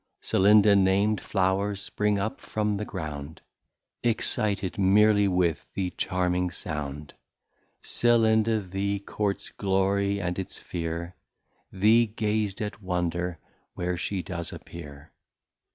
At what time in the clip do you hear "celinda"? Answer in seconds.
0.19-0.75, 7.83-8.61